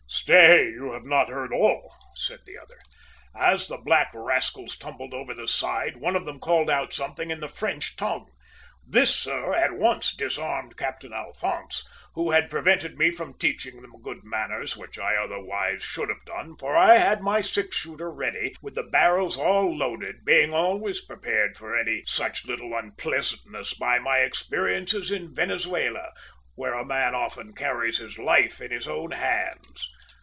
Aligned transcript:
"Stay, 0.21 0.67
you 0.71 0.91
have 0.91 1.05
not 1.05 1.29
heard 1.29 1.53
all," 1.53 1.93
said 2.15 2.39
the 2.45 2.57
other. 2.57 2.77
"As 3.33 3.67
the 3.69 3.77
black 3.77 4.11
rascals 4.13 4.77
tumbled 4.77 5.13
over 5.13 5.33
the 5.33 5.47
side, 5.47 5.97
one 5.97 6.17
of 6.17 6.25
them 6.25 6.37
called 6.39 6.69
out 6.69 6.93
something 6.93 7.31
in 7.31 7.39
the 7.39 7.47
French 7.47 7.95
tongue. 7.95 8.27
This, 8.85 9.15
sir, 9.17 9.53
at 9.55 9.71
once 9.73 10.13
disarmed 10.13 10.75
Captain 10.77 11.13
Alphonse, 11.13 11.87
who 12.13 12.31
had 12.31 12.49
prevented 12.51 12.97
me 12.97 13.09
from 13.09 13.35
teaching 13.37 13.81
them 13.81 13.93
good 14.01 14.19
manners, 14.23 14.75
which 14.75 14.99
I 14.99 15.15
otherwise 15.15 15.81
should 15.81 16.09
have 16.09 16.25
done, 16.25 16.57
for 16.57 16.75
I 16.75 16.97
had 16.97 17.21
my 17.23 17.39
six 17.39 17.77
shooter 17.77 18.11
ready, 18.11 18.53
with 18.61 18.75
the 18.75 18.83
barrels 18.83 19.37
all 19.37 19.75
loaded, 19.75 20.25
being 20.25 20.53
always 20.53 20.99
prepared 21.01 21.57
for 21.57 21.75
any 21.75 22.03
such 22.05 22.45
little 22.45 22.75
unpleasantness 22.77 23.73
by 23.73 23.97
my 23.97 24.17
experiences 24.19 25.09
in 25.09 25.33
Venezuela, 25.33 26.11
where 26.55 26.73
a 26.73 26.85
man 26.85 27.15
often 27.15 27.53
carries 27.53 27.97
his 27.97 28.19
life 28.19 28.59
in 28.59 28.71
his 28.71 28.87
own 28.89 29.11
hands! 29.11 29.89